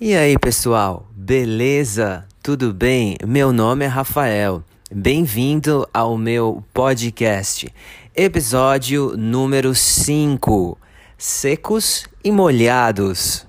E 0.00 0.14
aí, 0.14 0.38
pessoal? 0.38 1.08
Beleza? 1.12 2.24
Tudo 2.40 2.72
bem? 2.72 3.16
Meu 3.26 3.52
nome 3.52 3.84
é 3.84 3.88
Rafael. 3.88 4.62
Bem-vindo 4.88 5.88
ao 5.92 6.16
meu 6.16 6.62
podcast, 6.72 7.66
episódio 8.14 9.16
número 9.16 9.74
5: 9.74 10.78
Secos 11.18 12.06
e 12.22 12.30
Molhados. 12.30 13.44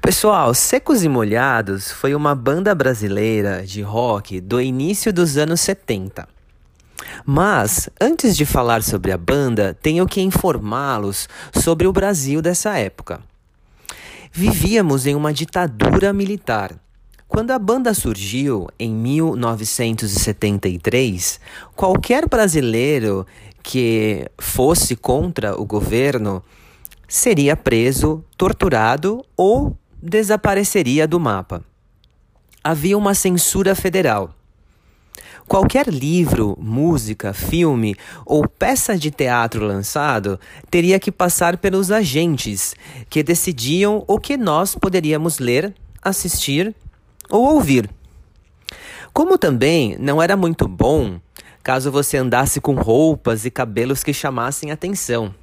Pessoal, 0.00 0.54
Secos 0.54 1.04
e 1.04 1.08
Molhados 1.10 1.92
foi 1.92 2.14
uma 2.14 2.34
banda 2.34 2.74
brasileira 2.74 3.62
de 3.66 3.82
rock 3.82 4.40
do 4.40 4.58
início 4.58 5.12
dos 5.12 5.36
anos 5.36 5.60
70. 5.60 6.26
Mas, 7.26 7.90
antes 8.00 8.34
de 8.34 8.46
falar 8.46 8.82
sobre 8.82 9.12
a 9.12 9.18
banda, 9.18 9.76
tenho 9.82 10.06
que 10.06 10.22
informá-los 10.22 11.28
sobre 11.52 11.86
o 11.86 11.92
Brasil 11.92 12.40
dessa 12.40 12.78
época. 12.78 13.20
Vivíamos 14.32 15.06
em 15.06 15.14
uma 15.14 15.32
ditadura 15.32 16.12
militar. 16.12 16.74
Quando 17.26 17.50
a 17.50 17.58
banda 17.58 17.92
surgiu 17.92 18.68
em 18.78 18.90
1973, 18.90 21.40
qualquer 21.76 22.28
brasileiro 22.28 23.26
que 23.62 24.26
fosse 24.38 24.96
contra 24.96 25.60
o 25.60 25.66
governo 25.66 26.42
seria 27.06 27.54
preso, 27.56 28.24
torturado 28.36 29.22
ou 29.36 29.76
desapareceria 30.02 31.06
do 31.06 31.20
mapa. 31.20 31.62
Havia 32.64 32.96
uma 32.96 33.14
censura 33.14 33.74
federal. 33.74 34.37
Qualquer 35.48 35.88
livro, 35.88 36.58
música, 36.60 37.32
filme 37.32 37.96
ou 38.26 38.46
peça 38.46 38.98
de 38.98 39.10
teatro 39.10 39.64
lançado 39.64 40.38
teria 40.70 41.00
que 41.00 41.10
passar 41.10 41.56
pelos 41.56 41.90
agentes 41.90 42.76
que 43.08 43.22
decidiam 43.22 44.04
o 44.06 44.20
que 44.20 44.36
nós 44.36 44.74
poderíamos 44.74 45.38
ler, 45.38 45.74
assistir 46.02 46.76
ou 47.30 47.54
ouvir. 47.54 47.88
Como 49.10 49.38
também 49.38 49.96
não 49.98 50.20
era 50.20 50.36
muito 50.36 50.68
bom 50.68 51.18
caso 51.62 51.90
você 51.90 52.18
andasse 52.18 52.60
com 52.60 52.74
roupas 52.74 53.46
e 53.46 53.50
cabelos 53.50 54.04
que 54.04 54.12
chamassem 54.12 54.70
atenção. 54.70 55.34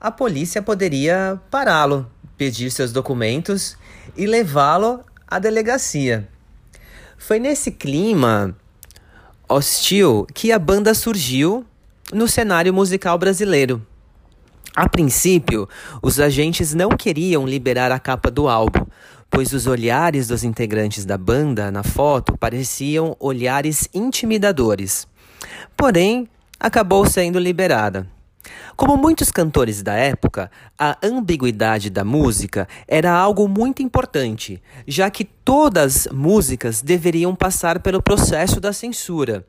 A 0.00 0.10
polícia 0.10 0.60
poderia 0.60 1.40
pará-lo, 1.52 2.10
pedir 2.36 2.68
seus 2.72 2.90
documentos 2.90 3.78
e 4.16 4.26
levá-lo 4.26 5.04
à 5.24 5.38
delegacia. 5.38 6.28
Foi 7.16 7.38
nesse 7.38 7.70
clima 7.70 8.56
hostil 9.54 10.26
que 10.34 10.50
a 10.50 10.58
banda 10.58 10.92
surgiu 10.94 11.64
no 12.12 12.26
cenário 12.26 12.74
musical 12.74 13.16
brasileiro. 13.16 13.80
A 14.74 14.88
princípio, 14.88 15.68
os 16.02 16.18
agentes 16.18 16.74
não 16.74 16.88
queriam 16.88 17.46
liberar 17.46 17.92
a 17.92 18.00
capa 18.00 18.32
do 18.32 18.48
álbum, 18.48 18.84
pois 19.30 19.52
os 19.52 19.68
olhares 19.68 20.26
dos 20.26 20.42
integrantes 20.42 21.04
da 21.04 21.16
banda 21.16 21.70
na 21.70 21.84
foto 21.84 22.36
pareciam 22.36 23.16
olhares 23.20 23.88
intimidadores. 23.94 25.06
Porém, 25.76 26.28
acabou 26.58 27.06
sendo 27.06 27.38
liberada. 27.38 28.08
Como 28.76 28.96
muitos 28.96 29.30
cantores 29.30 29.82
da 29.82 29.94
época, 29.94 30.50
a 30.78 30.96
ambiguidade 31.02 31.90
da 31.90 32.04
música 32.04 32.68
era 32.86 33.12
algo 33.12 33.48
muito 33.48 33.82
importante, 33.82 34.62
já 34.86 35.10
que 35.10 35.24
todas 35.24 36.08
músicas 36.12 36.82
deveriam 36.82 37.34
passar 37.34 37.80
pelo 37.80 38.02
processo 38.02 38.60
da 38.60 38.72
censura. 38.72 39.46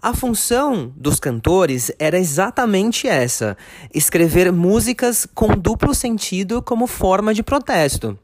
A 0.00 0.14
função 0.14 0.92
dos 0.96 1.18
cantores 1.18 1.90
era 1.98 2.18
exatamente 2.18 3.08
essa: 3.08 3.56
escrever 3.92 4.52
músicas 4.52 5.26
com 5.34 5.48
duplo 5.56 5.94
sentido 5.94 6.62
como 6.62 6.86
forma 6.86 7.34
de 7.34 7.42
protesto. 7.42 8.18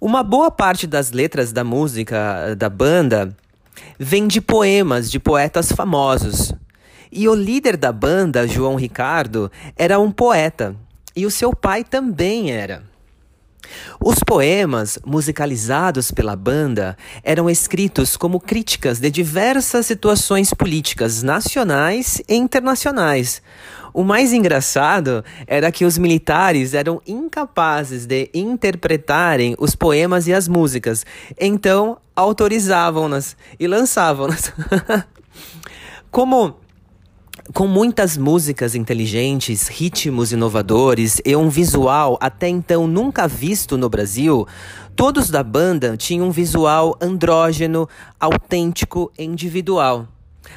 Uma 0.00 0.22
boa 0.22 0.50
parte 0.50 0.86
das 0.86 1.12
letras 1.12 1.52
da 1.52 1.62
música 1.62 2.54
da 2.56 2.68
banda 2.68 3.36
vem 3.98 4.26
de 4.26 4.40
poemas 4.40 5.10
de 5.10 5.20
poetas 5.20 5.70
famosos. 5.70 6.52
E 7.14 7.28
o 7.28 7.34
líder 7.34 7.76
da 7.76 7.92
banda, 7.92 8.48
João 8.48 8.74
Ricardo, 8.74 9.52
era 9.76 10.00
um 10.00 10.10
poeta, 10.10 10.74
e 11.14 11.26
o 11.26 11.30
seu 11.30 11.54
pai 11.54 11.84
também 11.84 12.50
era. 12.50 12.84
Os 14.02 14.18
poemas, 14.26 14.98
musicalizados 15.04 16.10
pela 16.10 16.34
banda, 16.34 16.96
eram 17.22 17.50
escritos 17.50 18.16
como 18.16 18.40
críticas 18.40 18.98
de 18.98 19.10
diversas 19.10 19.84
situações 19.84 20.54
políticas 20.54 21.22
nacionais 21.22 22.22
e 22.26 22.34
internacionais. 22.34 23.42
O 23.92 24.02
mais 24.02 24.32
engraçado 24.32 25.22
era 25.46 25.70
que 25.70 25.84
os 25.84 25.98
militares 25.98 26.72
eram 26.72 27.00
incapazes 27.06 28.06
de 28.06 28.30
interpretarem 28.32 29.54
os 29.58 29.76
poemas 29.76 30.26
e 30.26 30.32
as 30.32 30.48
músicas, 30.48 31.04
então 31.38 31.98
autorizavam-nas 32.16 33.36
e 33.60 33.66
lançavam-nas. 33.66 34.50
como 36.10 36.61
com 37.52 37.66
muitas 37.66 38.16
músicas 38.16 38.74
inteligentes, 38.74 39.66
ritmos 39.66 40.32
inovadores 40.32 41.20
e 41.24 41.34
um 41.34 41.48
visual 41.48 42.16
até 42.20 42.48
então 42.48 42.86
nunca 42.86 43.26
visto 43.26 43.76
no 43.76 43.88
Brasil, 43.88 44.46
todos 44.94 45.28
da 45.28 45.42
banda 45.42 45.96
tinham 45.96 46.28
um 46.28 46.30
visual 46.30 46.96
andrógeno, 47.00 47.88
autêntico 48.20 49.10
e 49.18 49.24
individual. 49.24 50.06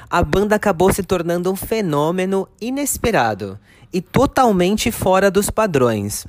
A 0.10 0.22
banda 0.24 0.56
acabou 0.56 0.94
se 0.94 1.02
tornando 1.02 1.52
um 1.52 1.56
fenômeno 1.56 2.48
inesperado 2.62 3.60
e 3.92 4.00
totalmente 4.00 4.92
fora 4.92 5.32
dos 5.32 5.50
padrões. 5.50 6.28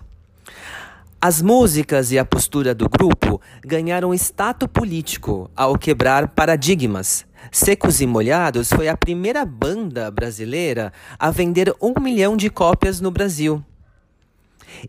As 1.21 1.43
músicas 1.43 2.13
e 2.13 2.19
a 2.19 2.25
postura 2.25 2.75
do 2.75 2.89
grupo 2.89 3.41
ganharam 3.65 4.15
status 4.15 4.69
político 4.73 5.51
ao 5.57 5.77
quebrar 5.77 6.29
paradigmas. 6.29 7.27
Secos 7.51 8.01
e 8.01 8.07
Molhados 8.07 8.69
foi 8.71 8.89
a 8.89 8.97
primeira 8.97 9.45
banda 9.45 10.11
brasileira 10.11 10.93
a 11.19 11.31
vender 11.31 11.75
um 11.81 11.95
milhão 12.01 12.37
de 12.37 12.51
cópias 12.51 13.01
no 13.01 13.11
Brasil. 13.11 13.65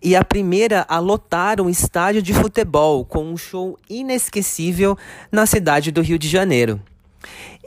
E 0.01 0.15
a 0.15 0.23
primeira 0.23 0.85
a 0.89 0.99
lotar 0.99 1.61
um 1.61 1.69
estádio 1.69 2.21
de 2.21 2.33
futebol 2.33 3.05
com 3.05 3.23
um 3.23 3.37
show 3.37 3.77
inesquecível 3.89 4.97
na 5.31 5.45
cidade 5.45 5.91
do 5.91 6.01
Rio 6.01 6.19
de 6.19 6.27
Janeiro. 6.27 6.81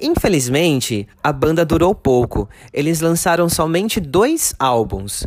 Infelizmente, 0.01 1.07
a 1.23 1.33
banda 1.33 1.65
durou 1.65 1.95
pouco. 1.95 2.49
Eles 2.73 3.01
lançaram 3.01 3.49
somente 3.49 4.01
dois 4.01 4.55
álbuns. 4.59 5.27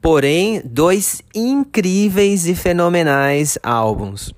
Porém, 0.00 0.62
dois 0.64 1.22
incríveis 1.34 2.46
e 2.46 2.54
fenomenais 2.54 3.58
álbuns. 3.62 4.32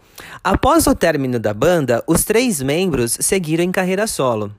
Após 0.45 0.89
o 0.89 0.95
término 0.95 1.39
da 1.39 1.55
banda, 1.55 2.03
os 2.05 2.25
três 2.25 2.61
membros 2.61 3.17
seguiram 3.21 3.63
em 3.63 3.71
carreira 3.71 4.09
solo. 4.09 4.53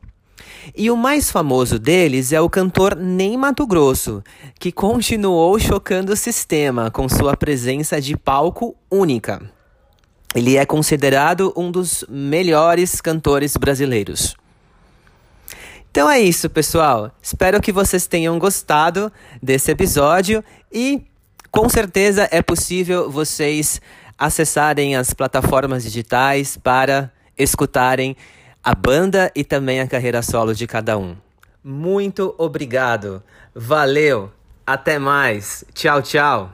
E 0.74 0.90
o 0.90 0.96
mais 0.96 1.30
famoso 1.30 1.78
deles 1.78 2.32
é 2.32 2.40
o 2.40 2.50
cantor 2.50 2.96
Ney 2.96 3.36
Mato 3.36 3.68
Grosso, 3.68 4.24
que 4.58 4.72
continuou 4.72 5.60
chocando 5.60 6.14
o 6.14 6.16
sistema 6.16 6.90
com 6.90 7.10
sua 7.10 7.36
presença 7.36 8.00
de 8.00 8.16
palco 8.16 8.76
única. 8.90 9.42
Ele 10.34 10.56
é 10.56 10.66
considerado 10.66 11.54
um 11.56 11.70
dos 11.70 12.06
melhores 12.08 13.02
cantores 13.02 13.58
brasileiros. 13.58 14.38
Então 15.92 16.10
é 16.10 16.20
isso, 16.20 16.50
pessoal. 16.50 17.12
Espero 17.22 17.62
que 17.62 17.74
vocês 17.74 18.08
tenham 18.08 18.40
gostado 18.40 19.12
desse 19.42 19.70
episódio 19.70 20.42
e 20.72 21.04
com 21.52 21.70
certeza 21.70 22.28
é 22.32 22.42
possível 22.42 23.12
vocês 23.12 23.80
acessarem 24.26 24.96
as 24.96 25.14
plataformas 25.14 25.84
digitais 25.84 26.56
para 26.56 27.12
escutarem 27.38 28.16
a 28.64 28.74
banda 28.74 29.30
e 29.36 29.44
também 29.44 29.82
a 29.82 29.88
carreira 29.88 30.22
solo 30.22 30.56
de 30.56 30.66
cada 30.66 30.98
um. 30.98 31.18
Muito 31.62 32.34
obrigado. 32.38 33.22
Valeu. 33.54 34.32
Até 34.66 34.98
mais. 34.98 35.66
Tchau, 35.74 36.02
tchau. 36.02 36.52